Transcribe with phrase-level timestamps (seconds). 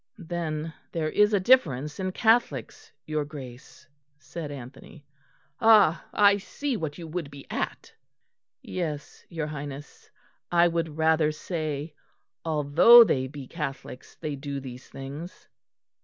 [0.17, 5.05] "Then there is a difference in Catholics, your Grace," said Anthony.
[5.59, 6.03] "Ah!
[6.11, 7.93] I see what you would be at."
[8.63, 10.09] "Yes, your Highness;
[10.51, 11.93] I would rather say,
[12.43, 15.47] Although they be Catholics they do these things."